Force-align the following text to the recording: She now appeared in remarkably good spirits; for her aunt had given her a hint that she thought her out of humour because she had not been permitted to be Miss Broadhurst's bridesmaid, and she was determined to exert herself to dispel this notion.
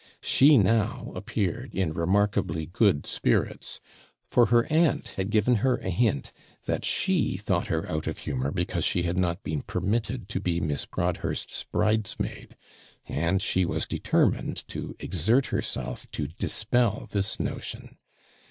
She 0.23 0.57
now 0.57 1.11
appeared 1.13 1.75
in 1.75 1.93
remarkably 1.93 2.65
good 2.65 3.05
spirits; 3.05 3.79
for 4.25 4.47
her 4.47 4.65
aunt 4.73 5.09
had 5.09 5.29
given 5.29 5.57
her 5.57 5.75
a 5.77 5.91
hint 5.91 6.33
that 6.65 6.83
she 6.83 7.37
thought 7.37 7.67
her 7.67 7.87
out 7.87 8.07
of 8.07 8.17
humour 8.17 8.49
because 8.49 8.83
she 8.83 9.03
had 9.03 9.15
not 9.15 9.43
been 9.43 9.61
permitted 9.61 10.27
to 10.29 10.39
be 10.39 10.59
Miss 10.59 10.87
Broadhurst's 10.87 11.65
bridesmaid, 11.65 12.57
and 13.05 13.43
she 13.43 13.63
was 13.63 13.85
determined 13.85 14.67
to 14.69 14.95
exert 14.97 15.45
herself 15.45 16.09
to 16.13 16.25
dispel 16.29 17.07
this 17.11 17.39
notion. 17.39 17.97